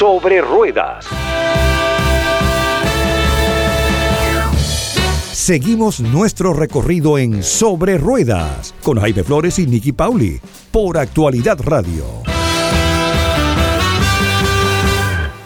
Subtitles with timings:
[0.00, 1.06] Sobre Ruedas.
[5.30, 10.40] Seguimos nuestro recorrido en Sobre Ruedas con Jaime Flores y Nicky Pauli
[10.72, 12.04] por Actualidad Radio.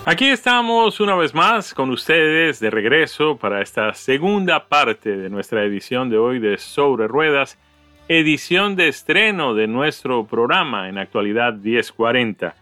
[0.05, 5.65] Aquí estamos una vez más con ustedes de regreso para esta segunda parte de nuestra
[5.65, 7.59] edición de hoy de Sobre Ruedas,
[8.07, 12.55] edición de estreno de nuestro programa en actualidad 1040.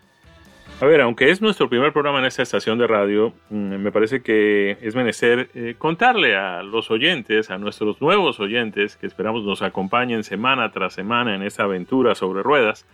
[0.82, 4.20] A ver, aunque es nuestro primer programa en esta estación de radio, mm, me parece
[4.20, 9.62] que es menester eh, contarle a los oyentes, a nuestros nuevos oyentes, que esperamos nos
[9.62, 12.84] acompañen semana tras semana en esta aventura sobre ruedas,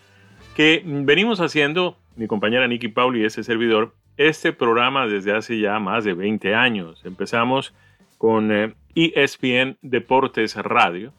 [0.55, 5.79] que venimos haciendo, mi compañera Nikki Pauli y ese servidor, este programa desde hace ya
[5.79, 7.01] más de 20 años.
[7.07, 7.73] Empezamos
[8.19, 8.53] con
[8.97, 11.15] ESPN eh, e Deportes Radio.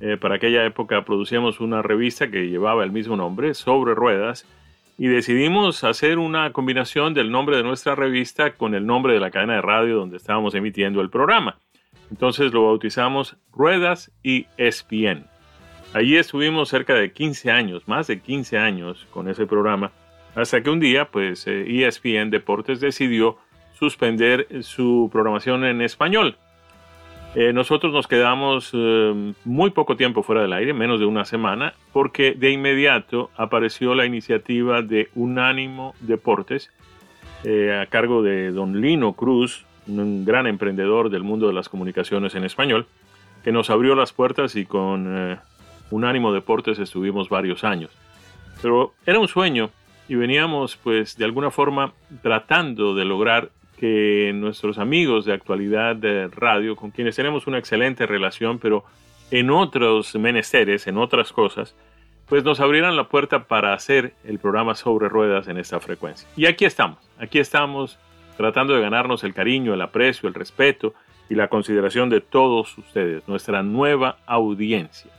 [0.00, 4.46] Eh, para aquella época producíamos una revista que llevaba el mismo nombre, Sobre Ruedas,
[4.98, 9.30] y decidimos hacer una combinación del nombre de nuestra revista con el nombre de la
[9.30, 11.58] cadena de radio donde estábamos emitiendo el programa.
[12.10, 15.26] Entonces lo bautizamos Ruedas y ESPN.
[15.94, 19.92] Allí estuvimos cerca de 15 años, más de 15 años con ese programa
[20.34, 23.38] hasta que un día, pues ESPN eh, e Deportes decidió
[23.72, 26.36] suspender su programación en español.
[27.34, 31.74] Eh, nosotros nos quedamos eh, muy poco tiempo fuera del aire, menos de una semana,
[31.92, 36.70] porque de inmediato apareció la iniciativa de Unánimo Deportes,
[37.44, 42.44] a cargo de don Lino Cruz, un gran emprendedor del mundo de las comunicaciones en
[42.44, 42.86] español,
[43.44, 45.38] que nos abrió las puertas y con
[45.90, 47.90] Unánimo Deportes estuvimos varios años.
[48.60, 49.70] Pero era un sueño
[50.08, 56.28] y veníamos pues de alguna forma tratando de lograr que nuestros amigos de actualidad de
[56.28, 58.84] radio, con quienes tenemos una excelente relación, pero
[59.30, 61.76] en otros menesteres, en otras cosas,
[62.26, 66.28] pues nos abrieran la puerta para hacer el programa sobre ruedas en esta frecuencia.
[66.36, 67.98] Y aquí estamos, aquí estamos
[68.36, 70.94] tratando de ganarnos el cariño, el aprecio, el respeto
[71.30, 75.10] y la consideración de todos ustedes, nuestra nueva audiencia.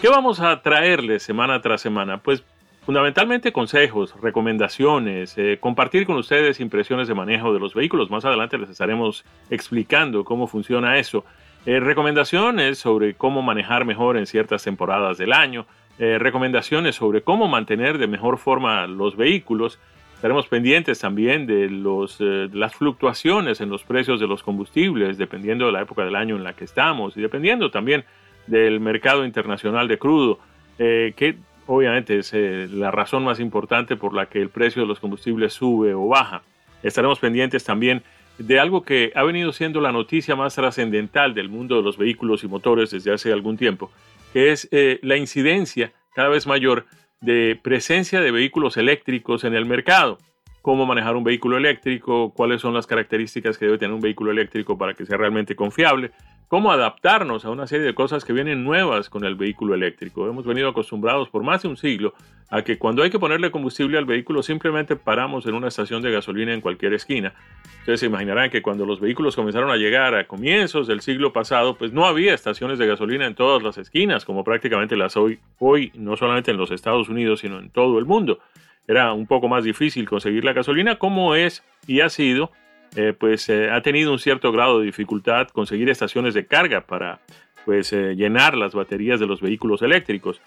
[0.00, 2.18] ¿Qué vamos a traerles semana tras semana?
[2.18, 2.42] Pues
[2.90, 8.10] Fundamentalmente consejos, recomendaciones, eh, compartir con ustedes impresiones de manejo de los vehículos.
[8.10, 11.24] Más adelante les estaremos explicando cómo funciona eso.
[11.66, 15.66] Eh, recomendaciones sobre cómo manejar mejor en ciertas temporadas del año.
[16.00, 19.78] Eh, recomendaciones sobre cómo mantener de mejor forma los vehículos.
[20.16, 25.70] Estaremos pendientes también de los, las fluctuaciones en los precios de los combustibles, dependiendo de
[25.70, 28.04] la época del año en la que estamos y dependiendo también
[28.48, 30.40] del mercado internacional de crudo.
[30.76, 31.36] que
[31.66, 35.52] obviamente es eh, la razón más importante por la que el precio de los combustibles
[35.52, 36.42] sube o baja.
[36.82, 38.02] Estaremos pendientes también
[38.38, 42.42] de algo que ha venido siendo la noticia más trascendental del mundo de los vehículos
[42.42, 43.90] y motores desde hace algún tiempo,
[44.32, 46.86] que es eh, la incidencia cada vez mayor
[47.20, 50.18] de presencia de vehículos eléctricos en el mercado.
[50.62, 54.76] Cómo manejar un vehículo eléctrico, cuáles son las características que debe tener un vehículo eléctrico
[54.76, 56.10] para que sea realmente confiable,
[56.50, 60.28] cómo adaptarnos a una serie de cosas que vienen nuevas con el vehículo eléctrico.
[60.28, 62.12] Hemos venido acostumbrados por más de un siglo
[62.50, 66.10] a que cuando hay que ponerle combustible al vehículo simplemente paramos en una estación de
[66.10, 67.34] gasolina en cualquier esquina.
[67.78, 71.76] Ustedes se imaginarán que cuando los vehículos comenzaron a llegar a comienzos del siglo pasado,
[71.78, 75.92] pues no había estaciones de gasolina en todas las esquinas, como prácticamente las hoy, hoy
[75.94, 78.40] no solamente en los Estados Unidos, sino en todo el mundo.
[78.88, 82.50] Era un poco más difícil conseguir la gasolina, como es y ha sido
[82.96, 87.20] eh, pues eh, ha tenido un cierto grado de dificultad conseguir estaciones de carga para
[87.64, 90.40] pues eh, llenar las baterías de los vehículos eléctricos.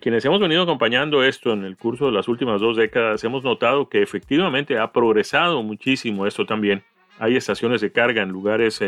[0.00, 3.88] quienes hemos venido acompañando esto en el curso de las últimas dos décadas hemos notado
[3.88, 6.82] que efectivamente ha progresado muchísimo esto también.
[7.18, 8.80] Hay estaciones de carga en lugares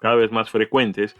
[0.00, 1.16] cada vez más frecuentes,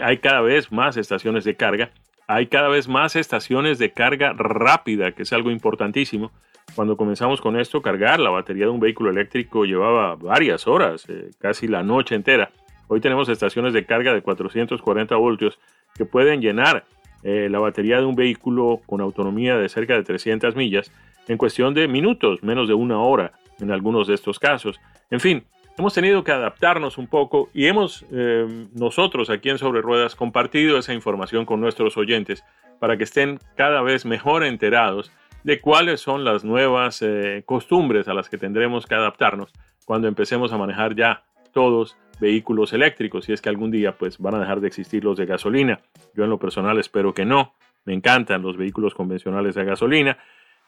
[0.00, 1.90] hay cada vez más estaciones de carga,
[2.26, 6.30] hay cada vez más estaciones de carga rápida, que es algo importantísimo.
[6.78, 11.30] Cuando comenzamos con esto, cargar la batería de un vehículo eléctrico llevaba varias horas, eh,
[11.40, 12.52] casi la noche entera.
[12.86, 15.58] Hoy tenemos estaciones de carga de 440 voltios
[15.96, 16.84] que pueden llenar
[17.24, 20.92] eh, la batería de un vehículo con autonomía de cerca de 300 millas
[21.26, 24.78] en cuestión de minutos, menos de una hora en algunos de estos casos.
[25.10, 25.42] En fin,
[25.76, 30.78] hemos tenido que adaptarnos un poco y hemos eh, nosotros aquí en Sobre Ruedas compartido
[30.78, 32.44] esa información con nuestros oyentes
[32.78, 35.10] para que estén cada vez mejor enterados
[35.48, 39.50] de cuáles son las nuevas eh, costumbres a las que tendremos que adaptarnos
[39.86, 41.22] cuando empecemos a manejar ya
[41.54, 45.16] todos vehículos eléctricos, si es que algún día pues van a dejar de existir los
[45.16, 45.80] de gasolina.
[46.14, 47.54] Yo en lo personal espero que no.
[47.86, 50.18] Me encantan los vehículos convencionales de gasolina.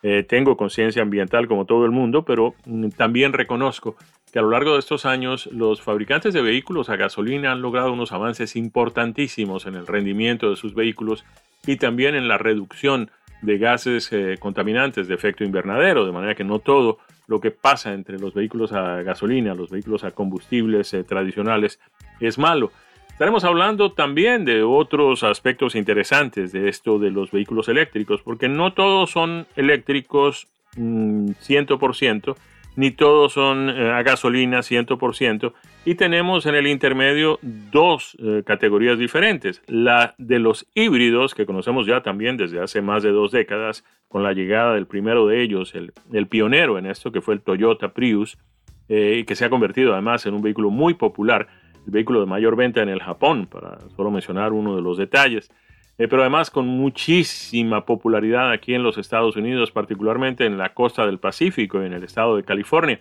[0.02, 3.96] Eh, tengo conciencia ambiental como todo el mundo, pero mm, también reconozco
[4.32, 7.92] que a lo largo de estos años los fabricantes de vehículos a gasolina han logrado
[7.92, 11.26] unos avances importantísimos en el rendimiento de sus vehículos
[11.66, 13.10] y también en la reducción
[13.42, 17.92] de gases eh, contaminantes de efecto invernadero, de manera que no todo lo que pasa
[17.92, 21.78] entre los vehículos a gasolina, los vehículos a combustibles eh, tradicionales,
[22.18, 22.72] es malo.
[23.08, 28.72] Estaremos hablando también de otros aspectos interesantes de esto de los vehículos eléctricos, porque no
[28.72, 32.34] todos son eléctricos 100%, mm,
[32.80, 35.52] ni todos son eh, a gasolina 100%,
[35.84, 39.62] y tenemos en el intermedio dos eh, categorías diferentes.
[39.66, 44.22] La de los híbridos, que conocemos ya también desde hace más de dos décadas, con
[44.22, 45.92] la llegada del primero de ellos, el,
[46.28, 48.38] pionero en esto, que fue el Toyota Prius,
[48.88, 51.48] eh, que se ha convertido además en un vehículo muy popular,
[51.84, 55.50] el vehículo de mayor venta en el Japón, para solo mencionar uno de los detalles.
[56.00, 61.04] Eh, pero además con muchísima popularidad aquí en los Estados Unidos, particularmente en la costa
[61.04, 63.00] del Pacífico y en el estado de California.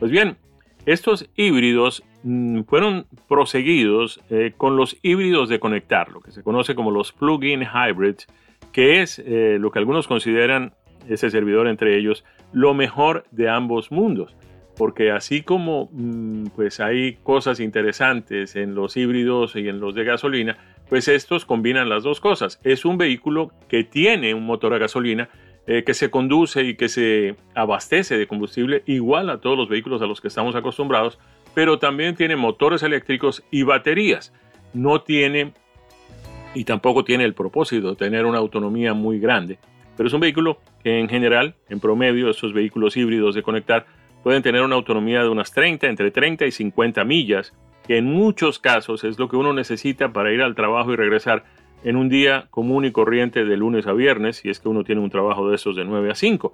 [0.00, 0.36] Pues bien,
[0.84, 6.74] estos híbridos mm, fueron proseguidos eh, con los híbridos de conectar, lo que se conoce
[6.74, 8.26] como los plug-in hybrids,
[8.72, 10.72] que es eh, lo que algunos consideran,
[11.08, 14.34] ese servidor entre ellos, lo mejor de ambos mundos.
[14.76, 20.02] Porque así como mm, pues hay cosas interesantes en los híbridos y en los de
[20.02, 20.58] gasolina,
[20.92, 22.60] pues estos combinan las dos cosas.
[22.64, 25.30] Es un vehículo que tiene un motor a gasolina,
[25.66, 30.02] eh, que se conduce y que se abastece de combustible igual a todos los vehículos
[30.02, 31.18] a los que estamos acostumbrados,
[31.54, 34.34] pero también tiene motores eléctricos y baterías.
[34.74, 35.54] No tiene
[36.54, 39.58] y tampoco tiene el propósito de tener una autonomía muy grande,
[39.96, 43.86] pero es un vehículo que en general, en promedio, estos vehículos híbridos de conectar
[44.22, 47.54] pueden tener una autonomía de unas 30, entre 30 y 50 millas
[47.86, 51.44] que en muchos casos es lo que uno necesita para ir al trabajo y regresar
[51.84, 55.00] en un día común y corriente de lunes a viernes, si es que uno tiene
[55.00, 56.52] un trabajo de esos de 9 a 5.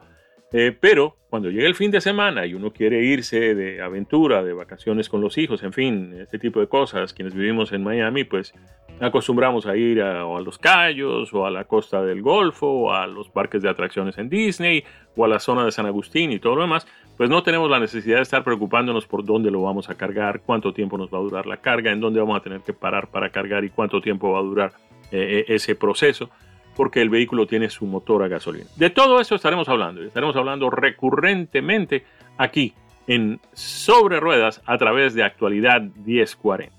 [0.52, 4.54] Eh, pero cuando llega el fin de semana y uno quiere irse de aventura, de
[4.54, 8.54] vacaciones con los hijos, en fin, este tipo de cosas, quienes vivimos en Miami, pues
[8.98, 13.28] acostumbramos a ir a, los Cayos o a la costa del Golfo o a los
[13.28, 14.84] parques de atracciones en Disney
[15.16, 16.86] o a la zona de San Agustín y todo lo demás,
[17.18, 20.72] pues no tenemos la necesidad de estar preocupándonos por dónde lo vamos a cargar, cuánto
[20.72, 23.28] tiempo nos va a durar la carga, en dónde vamos a tener que parar para
[23.30, 24.72] cargar y cuánto tiempo va a durar
[25.12, 26.30] eh, ese proceso
[26.78, 28.66] porque el vehículo tiene su motor a gasolina.
[28.76, 32.04] De todo eso estaremos hablando, estaremos hablando recurrentemente
[32.36, 32.72] aquí
[33.08, 36.72] en Sobre Ruedas a través de Actualidad 1040.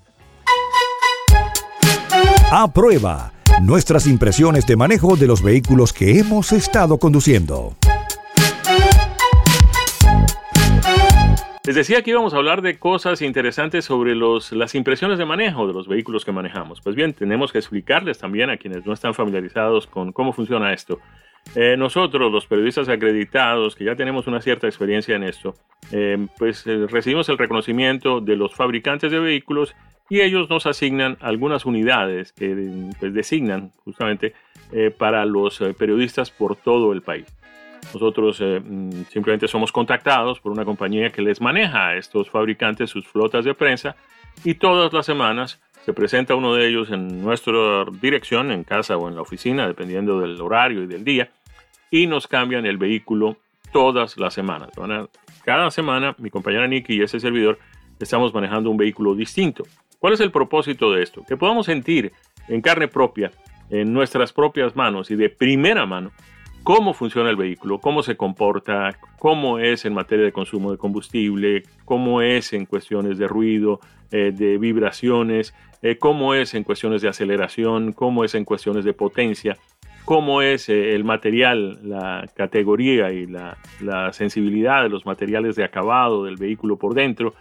[2.50, 7.76] A prueba, nuestras impresiones de manejo de los vehículos que hemos estado conduciendo.
[11.70, 15.68] Les decía que íbamos a hablar de cosas interesantes sobre los, las impresiones de manejo
[15.68, 16.80] de los vehículos que manejamos.
[16.80, 20.98] Pues bien, tenemos que explicarles también a quienes no están familiarizados con cómo funciona esto.
[21.54, 25.54] Eh, nosotros, los periodistas acreditados, que ya tenemos una cierta experiencia en esto,
[25.92, 29.76] eh, pues eh, recibimos el reconocimiento de los fabricantes de vehículos
[30.08, 34.34] y ellos nos asignan algunas unidades que pues, designan justamente
[34.98, 37.26] para los periodistas por todo el país.
[37.92, 42.90] Nosotros eh, mm, simplemente somos contactados por una compañía que les maneja a estos fabricantes
[42.90, 43.96] sus flotas de prensa
[44.44, 49.08] y todas las semanas se presenta uno de ellos en nuestra dirección, en casa o
[49.08, 51.30] en la oficina, dependiendo del horario y del día,
[51.90, 53.36] y nos cambian el vehículo
[53.72, 54.70] todas las semanas.
[55.44, 57.58] Cada semana mi compañera Nikki y ese servidor
[57.98, 59.64] estamos manejando un vehículo distinto.
[59.98, 61.24] ¿Cuál es el propósito de esto?
[61.26, 62.12] Que podamos sentir
[62.48, 63.30] en carne propia,
[63.70, 66.12] en nuestras propias manos y de primera mano,
[66.62, 71.62] cómo funciona el vehículo, cómo se comporta, cómo es en materia de consumo de combustible,
[71.84, 73.80] cómo es en cuestiones de ruido,
[74.10, 78.92] eh, de vibraciones, eh, cómo es en cuestiones de aceleración, cómo es en cuestiones de
[78.92, 79.56] potencia,
[80.04, 85.64] cómo es eh, el material, la categoría y la, la, sensibilidad de los materiales de
[85.64, 87.34] acabado del vehículo por dentro,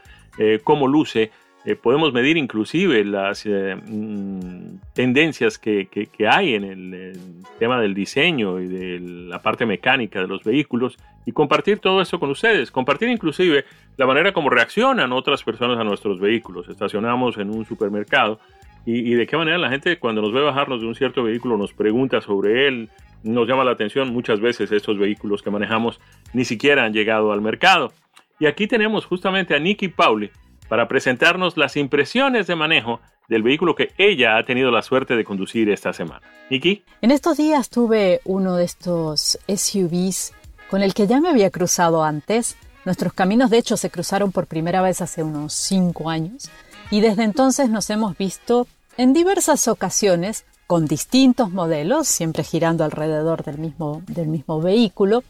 [0.64, 1.32] cómo luce
[1.66, 5.90] eh, podemos medir inclusive las eh, mm, tendencias que,
[6.30, 7.18] hay en el,
[7.58, 12.18] tema del diseño y de la parte mecánica de los vehículos y compartir todo eso
[12.18, 13.66] con ustedes, compartir inclusive
[13.98, 16.70] la manera como reaccionan otras personas a nuestros vehículos.
[16.70, 18.40] Estacionamos en un supermercado
[18.86, 21.74] y, de qué manera la gente cuando nos ve bajarnos de un cierto vehículo nos
[21.74, 22.90] pregunta sobre él,
[23.24, 26.00] nos llama la atención muchas veces estos vehículos que manejamos
[26.34, 27.92] ni siquiera han llegado al mercado.
[28.40, 30.32] Y aquí tenemos justamente a Nicky Pauli,
[30.70, 35.26] para presentarnos las impresiones de manejo del vehículo que ella ha tenido la suerte de
[35.26, 36.22] conducir esta semana.
[36.50, 36.84] Nikki.
[37.02, 40.34] En estos días tuve uno de estos SUVs
[40.70, 42.56] con el que ya me había cruzado antes.
[42.86, 46.50] Nuestros caminos de hecho se cruzaron por primera vez hace unos cinco años
[46.92, 53.44] y desde entonces nos hemos visto en diversas ocasiones con distintos modelos, siempre girando alrededor
[53.44, 55.24] del mismo, del mismo vehículo,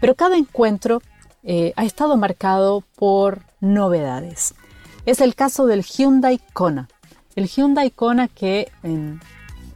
[0.00, 1.00] pero cada encuentro
[1.44, 4.54] eh, ha estado marcado por novedades.
[5.04, 6.88] Es el caso del Hyundai Kona.
[7.34, 8.70] El Hyundai Kona que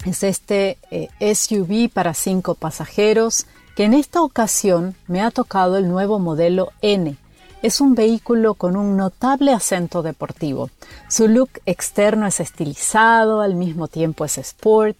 [0.05, 5.89] es este eh, SUV para cinco pasajeros que en esta ocasión me ha tocado el
[5.89, 7.17] nuevo modelo N.
[7.61, 10.71] es un vehículo con un notable acento deportivo.
[11.09, 14.97] Su look externo es estilizado, al mismo tiempo es sport.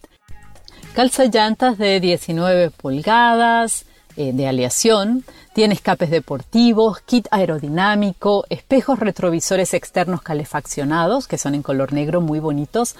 [0.93, 3.85] Calza llantas de 19 pulgadas,
[4.17, 11.63] eh, de aleación, tiene escapes deportivos, kit aerodinámico, espejos retrovisores externos calefaccionados, que son en
[11.63, 12.95] color negro muy bonitos,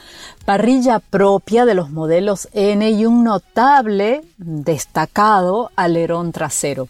[0.46, 6.88] parrilla propia de los modelos N y un notable, destacado alerón trasero.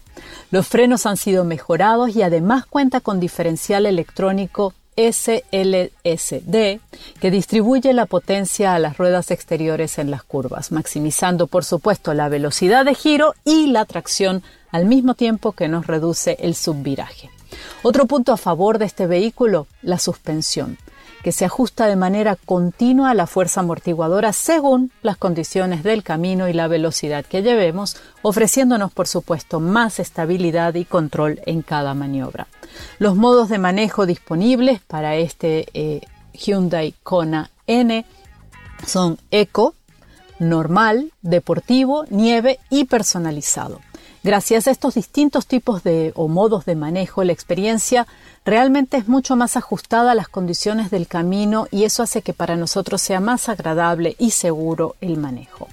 [0.50, 6.80] Los frenos han sido mejorados y además cuenta con diferencial electrónico SLSD
[7.20, 12.28] que distribuye la potencia a las ruedas exteriores en las curvas, maximizando por supuesto la
[12.28, 17.30] velocidad de giro y la tracción al mismo tiempo que nos reduce el subviraje.
[17.82, 20.76] Otro punto a favor de este vehículo, la suspensión
[21.22, 26.48] que se ajusta de manera continua a la fuerza amortiguadora según las condiciones del camino
[26.48, 32.46] y la velocidad que llevemos, ofreciéndonos por supuesto más estabilidad y control en cada maniobra.
[32.98, 36.00] Los modos de manejo disponibles para este eh,
[36.32, 38.04] Hyundai Kona N
[38.86, 39.74] son Eco,
[40.38, 43.80] normal, deportivo, nieve y personalizado.
[44.24, 48.06] Gracias a estos distintos tipos de o modos de manejo, la experiencia
[48.44, 52.56] realmente es mucho más ajustada a las condiciones del camino y eso hace que para
[52.56, 55.68] nosotros sea más agradable y seguro el manejo.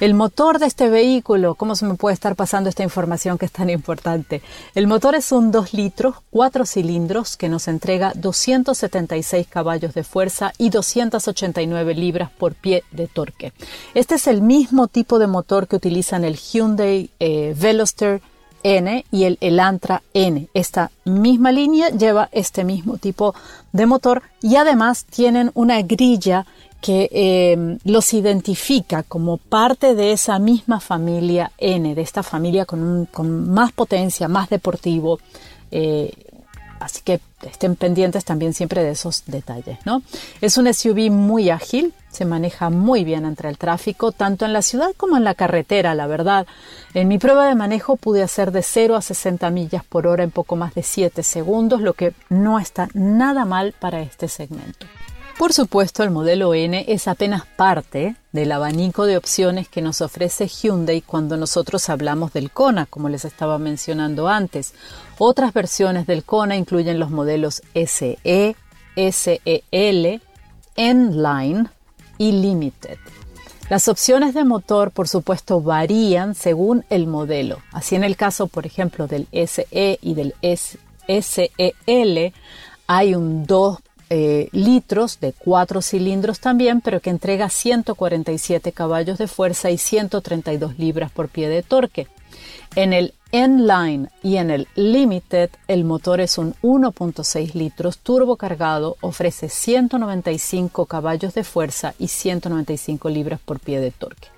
[0.00, 3.52] El motor de este vehículo, ¿cómo se me puede estar pasando esta información que es
[3.52, 4.40] tan importante?
[4.74, 10.54] El motor es un 2 litros, 4 cilindros que nos entrega 276 caballos de fuerza
[10.56, 13.52] y 289 libras por pie de torque.
[13.92, 18.22] Este es el mismo tipo de motor que utilizan el Hyundai eh, Veloster
[18.62, 20.48] N y el Elantra N.
[20.54, 23.34] Esta misma línea lleva este mismo tipo
[23.72, 26.46] de motor y además tienen una grilla
[26.80, 33.08] que eh, los identifica como parte de esa misma familia N, de esta familia con,
[33.52, 35.18] más potencia, más deportivo.
[35.70, 36.12] Eh,
[36.80, 39.78] así que estén pendientes también siempre de esos detalles.
[39.84, 40.02] ¿no?
[40.40, 44.62] Es un SUV muy ágil, se maneja muy bien entre el tráfico, tanto en la
[44.62, 46.46] ciudad como en la carretera, la verdad.
[46.94, 50.30] En mi prueba de manejo pude hacer de 0 a 60 millas por hora en
[50.30, 54.86] poco más de 7 segundos, lo que no está nada mal para este segmento.
[55.40, 60.46] Por supuesto, el modelo N es apenas parte del abanico de opciones que nos ofrece
[60.46, 64.74] Hyundai cuando nosotros hablamos del Kona, como les estaba mencionando antes.
[65.16, 68.54] Otras versiones del Kona incluyen los modelos SE,
[68.94, 70.20] SEL,
[70.76, 71.70] N-Line
[72.18, 72.98] y Limited.
[73.70, 77.62] Las opciones de motor, por supuesto, varían según el modelo.
[77.72, 82.34] Así en el caso, por ejemplo, del SE y del SEL,
[82.86, 83.78] hay un 2
[84.10, 90.78] eh, litros de cuatro cilindros también, pero que entrega 147 caballos de fuerza y 132
[90.78, 92.08] libras por pie de torque.
[92.74, 98.96] En el N-Line y en el Limited el motor es un 1.6 litros turbo cargado,
[99.00, 104.28] ofrece 195 caballos de fuerza y 195 libras por pie de torque.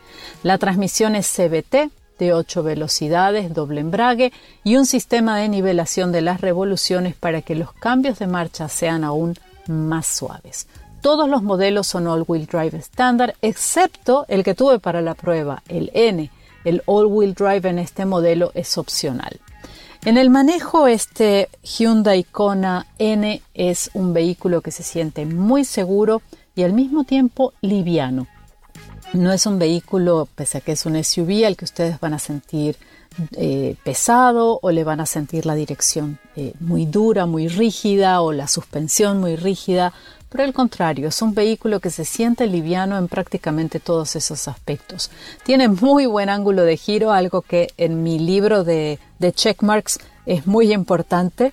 [0.43, 4.33] La transmisión es CBT de 8 velocidades, doble embrague
[4.65, 9.05] y un sistema de nivelación de las revoluciones para que los cambios de marcha sean
[9.05, 9.35] aún
[9.69, 10.67] más suaves.
[11.01, 15.91] Todos los modelos son all-wheel drive estándar, excepto el que tuve para la prueba, el
[15.95, 16.31] N.
[16.65, 19.41] El all-wheel drive en este modelo es opcional.
[20.05, 26.23] En el manejo, este Hyundai Kona N es un vehículo que se siente muy seguro
[26.55, 28.27] y al mismo tiempo liviano.
[29.13, 32.19] No es un vehículo, pese a que es un SUV, al que ustedes van a
[32.19, 32.77] sentir
[33.37, 38.33] eh, pesado o le van a sentir la dirección eh, muy dura, muy rígida o
[38.33, 39.93] la suspensión muy rígida.
[40.29, 45.11] Por el contrario, es un vehículo que se siente liviano en prácticamente todos esos aspectos.
[45.45, 50.47] Tiene muy buen ángulo de giro, algo que en mi libro de, de checkmarks es
[50.47, 51.53] muy importante.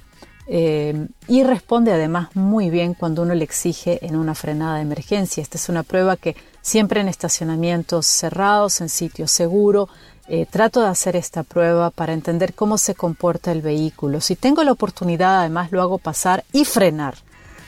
[0.52, 5.44] Eh, y responde además muy bien cuando uno le exige en una frenada de emergencia.
[5.44, 9.90] Esta es una prueba que siempre en estacionamientos cerrados, en sitios seguros,
[10.28, 14.22] eh, trato de hacer esta prueba para entender cómo se comporta el vehículo.
[14.22, 17.14] Si tengo la oportunidad, además lo hago pasar y frenar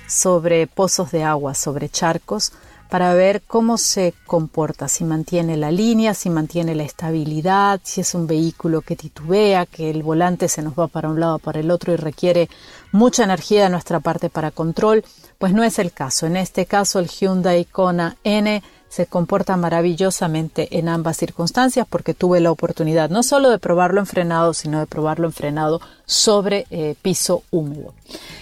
[0.08, 2.52] sobre pozos de agua, sobre charcos,
[2.92, 8.14] para ver cómo se comporta, si mantiene la línea, si mantiene la estabilidad, si es
[8.14, 11.62] un vehículo que titubea, que el volante se nos va para un lado o para
[11.62, 12.50] el otro y requiere
[12.92, 15.06] mucha energía de nuestra parte para control,
[15.38, 16.26] pues no es el caso.
[16.26, 22.42] En este caso el Hyundai Kona N se comporta maravillosamente en ambas circunstancias porque tuve
[22.42, 26.96] la oportunidad no solo de probarlo en frenado, sino de probarlo en frenado sobre eh,
[27.02, 27.94] piso húmedo.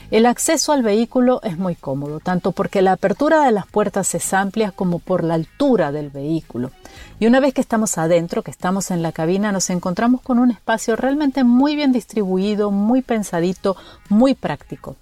[0.10, 4.34] El acceso al vehículo es muy cómodo, tanto porque la apertura de las puertas es
[4.34, 6.72] amplia como por la altura del vehículo.
[7.20, 10.50] Y una vez que estamos adentro, que estamos en la cabina, nos encontramos con un
[10.50, 13.78] espacio realmente muy bien distribuido, muy pensadito,
[14.10, 14.96] muy práctico.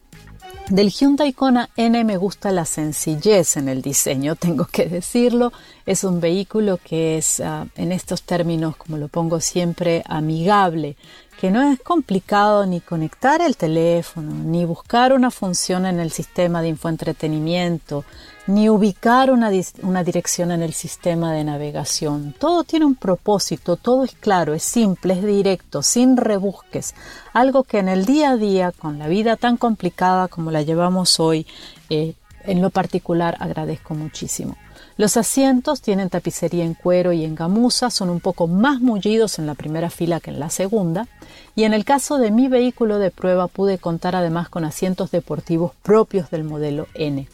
[0.69, 5.53] Del Hyundai Kona N me gusta la sencillez en el diseño, tengo que decirlo.
[5.86, 10.97] Es un vehículo que es, ah, en estos términos, como lo pongo siempre, amigable,
[11.39, 16.62] que no es complicado ni conectar el teléfono, ni buscar una función en el sistema
[16.62, 18.03] de infoentretenimiento,
[18.48, 19.51] ni ubicar una,
[19.84, 22.34] una, dirección en el sistema de navegación.
[22.39, 26.96] Todo tiene un propósito, todo es claro, es simple, es directo, sin rebusques.
[27.34, 31.20] Algo que en el día a día, con la vida tan complicada como la llevamos
[31.20, 31.46] hoy,
[31.89, 32.15] eh,
[32.46, 34.56] en lo particular agradezco muchísimo.
[34.97, 39.45] Los asientos tienen tapicería en cuero y en gamuza, son un poco más mullidos en
[39.45, 41.07] la primera fila que en la segunda,
[41.55, 45.73] y en el caso de mi vehículo de prueba pude contar además con asientos deportivos
[45.83, 47.27] propios del modelo N.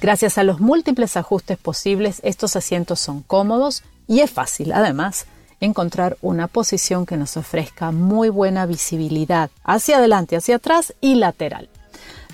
[0.00, 5.26] Gracias a los múltiples ajustes posibles, estos asientos son cómodos y es fácil, además,
[5.60, 11.68] encontrar una posición que nos ofrezca muy buena visibilidad hacia adelante, hacia atrás y lateral.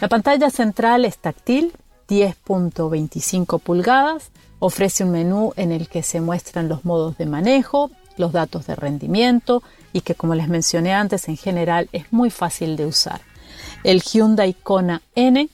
[0.01, 1.73] La pantalla central es táctil,
[2.09, 4.31] 10.25 pulgadas,
[4.61, 8.77] ofrece un menú en el que se muestran los modos de manejo, los datos de
[8.77, 9.63] rendimiento
[9.93, 13.21] y que como les mencioné antes en general es muy fácil de usar.
[13.83, 15.49] El Hyundai Kona N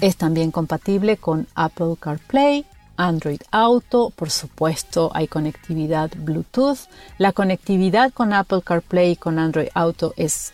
[0.00, 2.64] es también compatible con Apple CarPlay,
[2.96, 6.88] Android Auto, por supuesto hay conectividad Bluetooth.
[7.18, 10.52] La conectividad con Apple CarPlay y con Android Auto es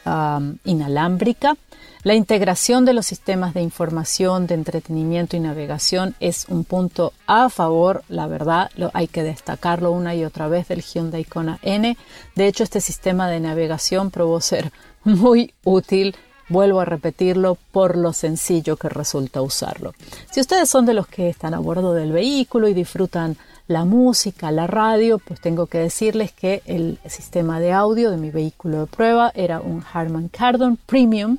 [0.64, 1.56] inalámbrica.
[2.02, 7.50] La integración de los sistemas de información, de entretenimiento y navegación es un punto a
[7.50, 11.98] favor, la verdad, lo, hay que destacarlo una y otra vez del Hyundai Kona N.
[12.36, 14.72] De hecho, este sistema de navegación probó ser
[15.04, 16.16] muy útil
[16.50, 19.94] Vuelvo a repetirlo por lo sencillo que resulta usarlo.
[20.30, 23.36] Si ustedes son de los que están a bordo del vehículo y disfrutan
[23.68, 28.30] la música, la radio, pues tengo que decirles que el sistema de audio de mi
[28.30, 31.38] vehículo de prueba era un Harman Kardon Premium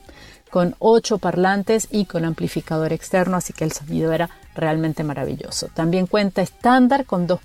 [0.49, 5.67] con ocho parlantes y con amplificador externo, así que el sonido era realmente maravilloso.
[5.73, 7.41] También cuenta estándar con dos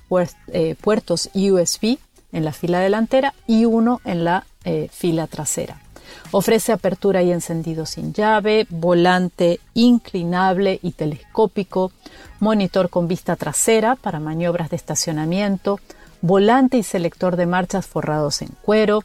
[0.52, 1.98] eh, puertos USB
[2.32, 5.80] en la fila delantera y uno en la eh, fila trasera.
[6.32, 11.92] Ofrece apertura y encendido sin llave, volante inclinable y telescópico,
[12.40, 15.80] monitor con vista trasera para maniobras de estacionamiento,
[16.20, 19.02] volante y selector de marchas forrados en cuero,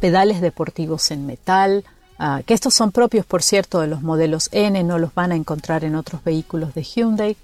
[0.00, 1.84] pedales deportivos en metal,
[2.18, 5.36] ah, que estos son propios, por cierto, de los modelos N, no los van a
[5.36, 7.36] encontrar en otros vehículos de Hyundai.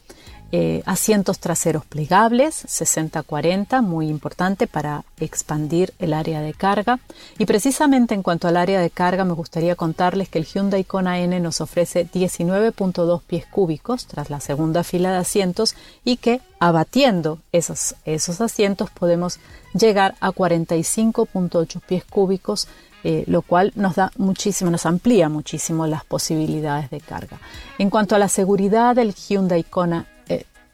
[0.50, 7.00] Eh, asientos traseros plegables 60-40, muy importante para expandir el área de carga.
[7.38, 11.18] Y precisamente en cuanto al área de carga, me gustaría contarles que el Hyundai Kona
[11.20, 17.40] N nos ofrece 19.2 pies cúbicos tras la segunda fila de asientos y que abatiendo
[17.52, 19.40] esos, esos asientos podemos
[19.74, 22.68] llegar a 45.8 pies cúbicos
[23.04, 27.38] eh, lo cual nos da muchísimo, nos amplía muchísimo las posibilidades de carga.
[27.78, 30.06] En cuanto a la seguridad, del Hyundai Kona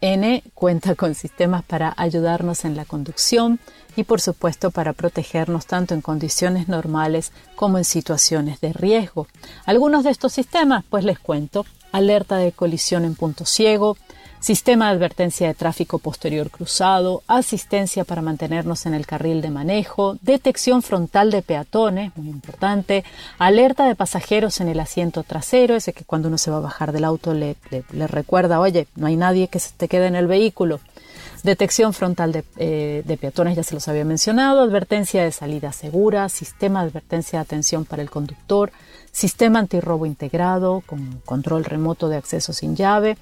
[0.04, 3.58] N cuenta con sistemas para ayudarnos en la conducción
[3.96, 9.28] y por supuesto para protegernos tanto en condiciones normales como en situaciones de riesgo.
[9.64, 13.96] Algunos de estos sistemas, pues les cuento, alerta de colisión en punto ciego,
[14.44, 20.18] sistema de advertencia de tráfico posterior cruzado, asistencia para mantenernos en el carril de manejo,
[20.20, 23.04] detección frontal de peatones, muy importante,
[23.38, 26.92] alerta de pasajeros en el asiento trasero, ese que cuando uno se va a bajar
[26.92, 27.57] del auto le,
[27.90, 30.78] recuerda, oye, no hay nadie que se te quede en el vehículo.
[31.42, 36.28] Detección frontal de, eh, de, peatones, ya se los había mencionado, advertencia de salida segura,
[36.28, 38.72] sistema de advertencia de atención para el conductor,
[39.11, 43.16] sistema antirrobo integrado con control remoto de acceso sin llave,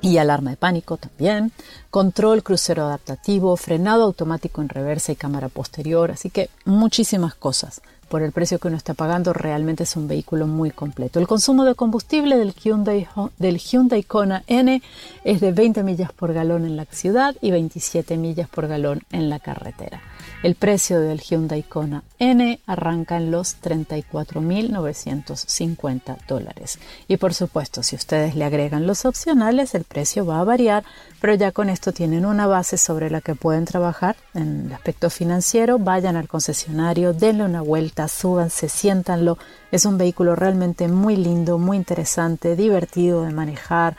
[0.00, 1.52] y alarma de pánico también,
[1.90, 7.82] control crucero adaptativo, frenado automático en reversa y cámara posterior, así que muchísimas cosas.
[8.08, 11.20] Por el precio que uno está pagando, realmente es un vehículo muy completo.
[11.20, 13.06] El consumo de combustible del Hyundai,
[13.38, 14.82] del Hyundai Kona N
[15.24, 19.28] es de 20 millas por galón en la ciudad y 27 millas por galón en
[19.28, 20.00] la carretera.
[20.42, 26.78] El precio del Hyundai Kona N arranca en los 34.950 dólares.
[27.08, 30.84] Y por supuesto, si ustedes le agregan los opcionales, el precio va a variar,
[31.20, 35.10] pero ya con esto tienen una base sobre la que pueden trabajar en el aspecto
[35.10, 35.80] financiero.
[35.80, 39.38] Vayan al concesionario, denle una vuelta, súbanse, siéntanlo.
[39.72, 43.96] Es un vehículo realmente muy lindo, muy interesante, divertido de manejar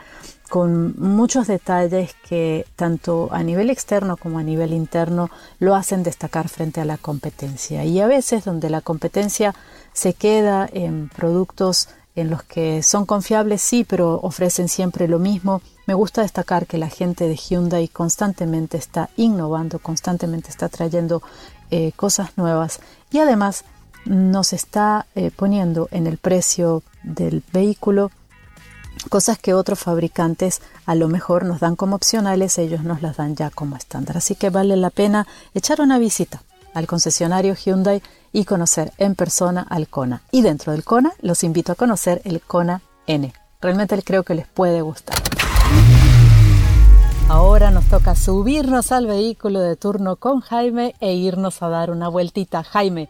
[0.49, 6.49] con muchos detalles que tanto a nivel externo como a nivel interno lo hacen destacar
[6.49, 7.83] frente a la competencia.
[7.85, 9.53] Y a veces donde la competencia
[9.93, 15.61] se queda en productos en los que son confiables, sí, pero ofrecen siempre lo mismo.
[15.85, 21.21] Me gusta destacar que la gente de Hyundai constantemente está innovando, constantemente está trayendo
[21.71, 22.79] eh, cosas nuevas
[23.11, 23.63] y además
[24.05, 28.11] nos está eh, poniendo en el precio del vehículo
[29.09, 33.35] cosas que otros fabricantes a lo mejor nos dan como opcionales, ellos nos las dan
[33.35, 34.17] ya como estándar.
[34.17, 36.41] Así que vale la pena echar una visita
[36.73, 40.21] al concesionario Hyundai y conocer en persona al Kona.
[40.31, 43.33] Y dentro del Kona los invito a conocer el Kona N.
[43.61, 45.17] Realmente creo que les puede gustar.
[47.27, 52.07] Ahora nos toca subirnos al vehículo de turno con Jaime e irnos a dar una
[52.07, 52.63] vueltita.
[52.63, 53.09] Jaime,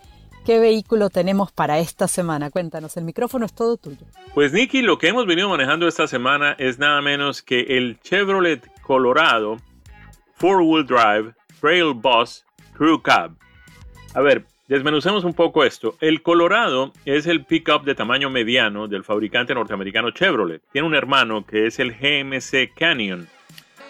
[0.49, 2.49] ¿qué vehículo tenemos para esta semana?
[2.49, 4.07] Cuéntanos, el micrófono es todo tuyo.
[4.33, 8.67] Pues Nicky, lo que hemos venido manejando esta semana es nada menos que el Chevrolet
[8.81, 9.57] Colorado
[10.39, 13.35] 4-Wheel Drive Trail Boss Crew Cab.
[14.15, 15.95] A ver, Desmenucemos un poco esto.
[15.99, 20.61] El Colorado es el pickup de tamaño mediano del fabricante norteamericano Chevrolet.
[20.71, 23.27] Tiene un hermano que es el GMC Canyon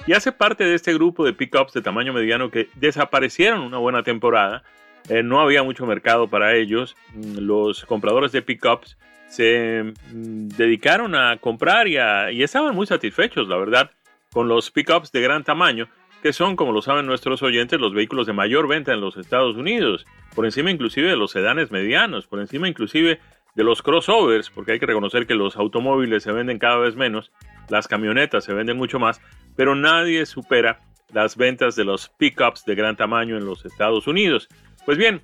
[0.07, 4.03] y hace parte de este grupo de pickups de tamaño mediano que desaparecieron una buena
[4.03, 4.63] temporada.
[5.09, 6.95] Eh, no había mucho mercado para ellos.
[7.15, 11.97] Los compradores de pickups se mm, dedicaron a comprar y,
[12.35, 13.91] y estaban muy satisfechos, la verdad,
[14.31, 15.89] con los pickups de gran tamaño
[16.21, 19.55] que son, como lo saben nuestros oyentes, los vehículos de mayor venta en los Estados
[19.55, 23.19] Unidos, por encima inclusive de los sedanes medianos, por encima inclusive
[23.55, 27.31] de los crossovers, porque hay que reconocer que los automóviles se venden cada vez menos,
[27.69, 29.21] las camionetas se venden mucho más,
[29.55, 34.47] pero nadie supera las ventas de los pickups de gran tamaño en los Estados Unidos.
[34.89, 35.21] Pues bien,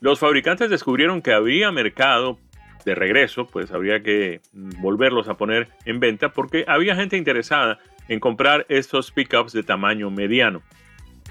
[0.00, 2.38] los fabricantes descubrieron que había mercado
[2.84, 8.20] de regreso, pues habría que volverlos a poner en venta porque había gente interesada en
[8.20, 10.62] comprar estos pickups de tamaño mediano.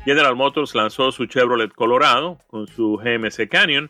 [0.04, 3.90] General Motors lanzó su Chevrolet Colorado con su GMC Canyon,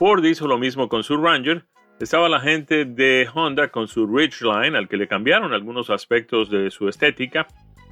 [0.00, 1.62] Ford hizo lo mismo con su Ranger,
[2.00, 6.68] estaba la gente de Honda con su Ridgeline, al que le cambiaron algunos aspectos de
[6.72, 7.46] su estética,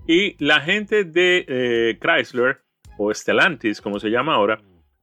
[0.04, 2.58] y la gente de eh, Chrysler,
[2.98, 4.58] o Stellantis como se llama ahora,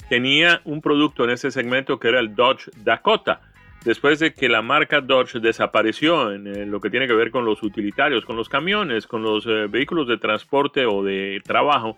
[0.09, 3.41] tenía un producto en ese segmento que era el Dodge Dakota,
[3.83, 7.45] después de que la marca Dodge desapareció en eh, lo que tiene que ver con
[7.45, 11.97] los utilitarios, con los camiones, con los eh, vehículos de transporte o de trabajo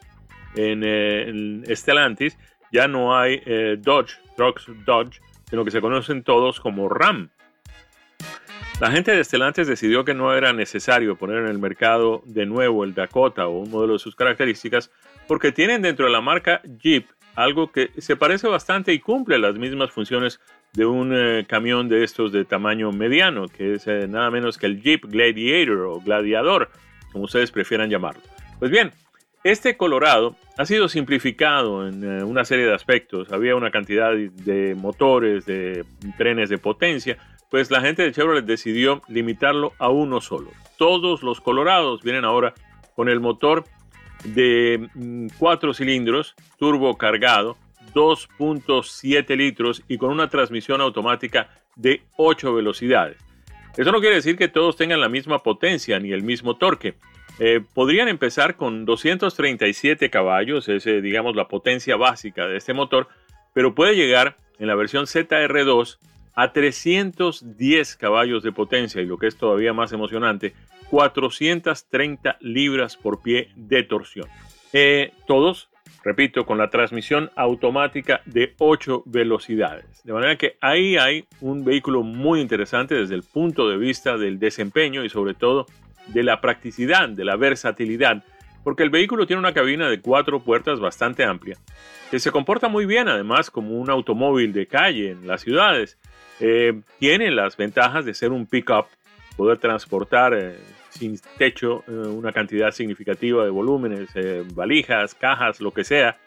[0.55, 2.37] en, eh, Stellantis,
[2.71, 3.41] ya no hay
[3.77, 7.29] Dodge, Trucks Dodge, sino que se conocen todos como Ram.
[8.81, 12.83] La gente de Stellantis decidió que no era necesario poner en el mercado de nuevo
[12.83, 14.91] el Dakota o un modelo de sus características
[15.27, 19.55] porque tienen dentro de la marca Jeep algo que se parece bastante y cumple las
[19.55, 20.39] mismas funciones
[20.73, 24.65] de un eh, camión de estos de tamaño mediano, que es eh, nada menos que
[24.65, 26.71] el Jeep Gladiator o Gladiador,
[27.11, 28.23] como ustedes prefieran llamarlo.
[28.57, 28.91] Pues bien,
[29.43, 33.31] este Colorado ha sido simplificado en eh, una serie de aspectos.
[33.31, 35.85] Había una cantidad de motores, de
[36.17, 37.19] trenes de potencia,
[37.51, 40.49] pues la gente de Chevrolet decidió limitarlo a uno solo.
[40.79, 42.55] Todos los Colorados vienen ahora
[42.95, 43.65] con el motor
[44.23, 47.57] de mm, cuatro cilindros, turbo cargado,
[47.93, 53.17] 2.7 litros y con una transmisión automática de 8 velocidades.
[53.77, 56.95] Eso no quiere decir que todos tengan la misma potencia ni el mismo torque.
[57.39, 63.07] Eh, podrían empezar con 237 caballos, es digamos la potencia básica de este motor,
[63.53, 65.99] pero puede llegar en la versión ZR2
[66.33, 70.53] a 310 caballos de potencia y lo que es todavía más emocionante,
[70.89, 74.27] 430 libras por pie de torsión.
[74.73, 75.69] Eh, todos
[76.07, 80.01] repito, con la transmisión automática de 8 velocidades.
[80.05, 84.39] De manera que ahí hay un vehículo muy interesante desde el punto de vista del
[84.39, 85.65] desempeño y sobre todo
[86.07, 88.23] de la practicidad, de la versatilidad,
[88.63, 91.57] porque el vehículo tiene una cabina de cuatro puertas bastante amplia,
[92.09, 95.97] que se comporta muy bien además como un automóvil de calle en las ciudades.
[96.39, 98.85] Eh, tiene las ventajas de ser un pickup,
[99.35, 100.57] poder transportar eh,
[100.97, 106.17] sin techo eh, una cantidad significativa de volúmenes, eh, valijas, cajas, lo que sea.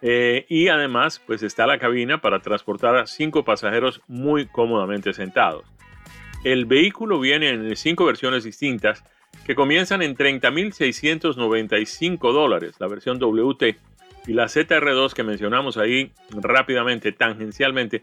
[0.00, 5.64] Eh, y además, pues está la cabina para transportar a cinco pasajeros muy cómodamente sentados.
[6.44, 9.02] El vehículo viene en cinco versiones distintas
[9.44, 13.76] que comienzan en 30.695 dólares, la versión WT,
[14.26, 18.02] y la ZR2 que mencionamos ahí rápidamente, tangencialmente,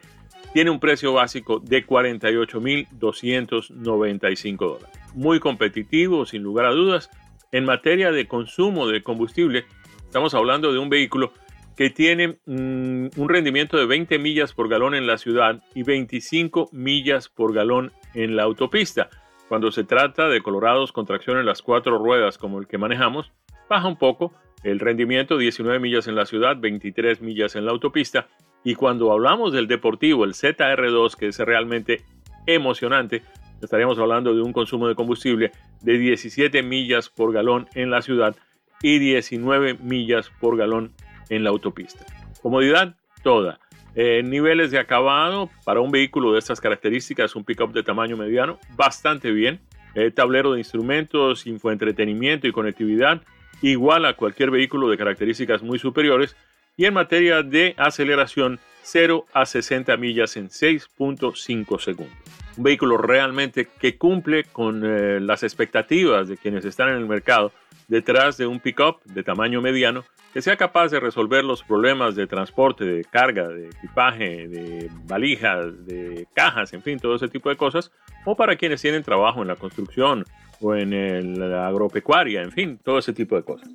[0.54, 5.05] tiene un precio básico de 48.295 dólares.
[5.16, 7.10] Muy competitivo, sin lugar a dudas.
[7.52, 9.66] En materia de consumo de combustible,
[10.04, 11.32] estamos hablando de un vehículo
[11.76, 16.70] que tiene mm, un rendimiento de 20 millas por galón en la ciudad y 25
[16.72, 19.10] millas por galón en la autopista.
[19.48, 23.32] cuando se trata de colorados con tracción en las cuatro ruedas como el que manejamos,
[23.70, 28.28] baja un poco el rendimiento 19 millas en la ciudad, 23 millas en la autopista.
[28.64, 32.04] Y cuando hablamos del deportivo, el ZR2, que es realmente
[32.48, 33.22] emocionante,
[33.62, 38.36] estaríamos hablando de un consumo de combustible de 17 millas por galón en la ciudad
[38.82, 40.94] y 19 millas por galón
[41.30, 42.06] en la autopista.
[42.42, 43.60] Comodidad toda.
[43.96, 48.60] Eh, niveles de acabado para un vehículo de estas características, un pickup de tamaño mediano,
[48.76, 49.62] bastante bien.
[49.96, 53.22] Eh, tablero de instrumentos, infoentretenimiento y conectividad,
[53.62, 56.36] igual a cualquier vehículo de características muy superiores.
[56.76, 62.45] Y en materia de aceleración, 0 a 60 millas en 6.5 segundos.
[62.58, 67.52] Un vehículo realmente que cumple con eh, las expectativas de quienes están en el mercado
[67.88, 72.28] detrás de un pickup de tamaño mediano que sea capaz de resolver los problemas de
[72.28, 77.56] transporte, de carga, de equipaje, de valijas, de cajas, en fin, todo ese tipo de
[77.56, 77.90] cosas,
[78.26, 80.26] o para quienes tienen trabajo en la construcción
[80.60, 83.70] o en la agropecuaria, en fin, todo ese tipo de cosas.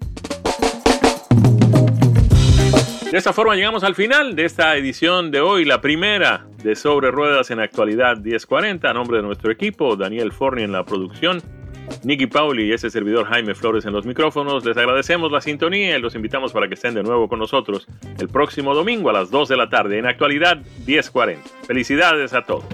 [3.11, 7.11] De esta forma llegamos al final de esta edición de hoy, la primera de Sobre
[7.11, 11.43] Ruedas en Actualidad 1040, a nombre de nuestro equipo, Daniel Forni en la producción,
[12.05, 14.65] Nicky Pauli y ese servidor Jaime Flores en los micrófonos.
[14.65, 17.89] Les agradecemos la sintonía y los invitamos para que estén de nuevo con nosotros
[18.21, 21.43] el próximo domingo a las 2 de la tarde en Actualidad 1040.
[21.67, 22.65] Felicidades a todos.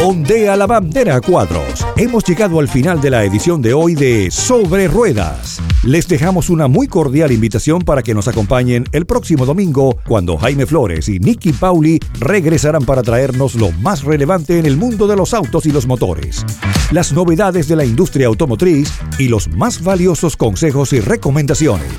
[0.00, 1.83] Ondea la bandera cuadros.
[1.96, 5.62] Hemos llegado al final de la edición de hoy de Sobre Ruedas.
[5.84, 10.66] Les dejamos una muy cordial invitación para que nos acompañen el próximo domingo cuando Jaime
[10.66, 15.34] Flores y Nicky Pauli regresarán para traernos lo más relevante en el mundo de los
[15.34, 16.44] autos y los motores,
[16.90, 21.92] las novedades de la industria automotriz y los más valiosos consejos y recomendaciones.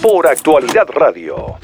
[0.00, 1.56] Por Actualidad Radio